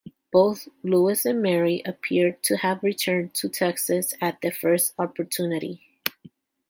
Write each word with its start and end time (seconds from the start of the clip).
Both 0.31 0.67
Louis 0.81 1.23
and 1.27 1.43
Mary 1.43 1.83
appear 1.85 2.31
to 2.41 2.57
have 2.57 2.81
returned 2.81 3.35
to 3.35 3.47
Texas 3.49 4.15
at 4.19 4.41
the 4.41 4.49
first 4.49 4.95
opportunity. 4.97 5.83